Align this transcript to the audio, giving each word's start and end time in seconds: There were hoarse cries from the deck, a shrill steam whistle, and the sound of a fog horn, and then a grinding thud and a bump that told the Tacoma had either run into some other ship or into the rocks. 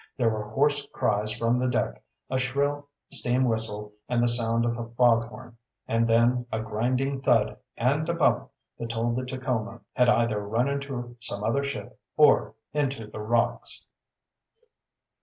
There 0.17 0.31
were 0.31 0.49
hoarse 0.49 0.87
cries 0.95 1.31
from 1.31 1.55
the 1.57 1.67
deck, 1.67 2.01
a 2.27 2.39
shrill 2.39 2.87
steam 3.11 3.43
whistle, 3.45 3.93
and 4.09 4.23
the 4.23 4.27
sound 4.27 4.65
of 4.65 4.75
a 4.79 4.89
fog 4.95 5.27
horn, 5.27 5.57
and 5.87 6.07
then 6.07 6.47
a 6.51 6.59
grinding 6.59 7.21
thud 7.21 7.55
and 7.77 8.09
a 8.09 8.15
bump 8.15 8.49
that 8.79 8.89
told 8.89 9.15
the 9.15 9.27
Tacoma 9.27 9.81
had 9.93 10.09
either 10.09 10.39
run 10.39 10.67
into 10.67 11.17
some 11.19 11.43
other 11.43 11.63
ship 11.63 11.99
or 12.17 12.55
into 12.73 13.11
the 13.11 13.19
rocks. 13.21 13.85